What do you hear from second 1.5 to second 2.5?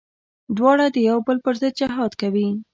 ضد جهاد کوي.